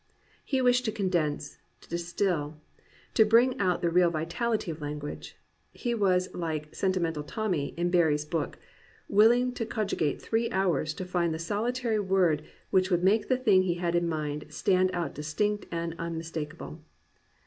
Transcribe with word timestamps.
He 0.43 0.63
wished 0.63 0.83
to 0.85 0.91
condense, 0.91 1.59
to 1.81 1.87
distil, 1.87 2.59
to 3.13 3.23
bring 3.23 3.59
out 3.59 3.83
the 3.83 3.91
real 3.91 4.11
vitaKty 4.11 4.71
of 4.71 4.81
language. 4.81 5.37
He 5.73 5.93
was 5.93 6.27
like 6.33 6.73
Sentimental 6.73 7.21
Tommy 7.21 7.75
in 7.77 7.91
Barrie's 7.91 8.25
book, 8.25 8.57
willing 9.07 9.53
to 9.53 9.63
cogitate 9.63 10.19
three 10.19 10.49
hours 10.49 10.95
to 10.95 11.05
find 11.05 11.35
the 11.35 11.37
solitary 11.37 11.99
word 11.99 12.41
which 12.71 12.89
would 12.89 13.03
make 13.03 13.27
the 13.27 13.37
thing 13.37 13.61
he 13.61 13.75
had 13.75 13.93
in 13.93 14.09
mind 14.09 14.45
stand 14.49 14.89
out 14.91 15.13
distinct 15.13 15.67
and 15.69 15.93
unmistakable. 15.99 16.81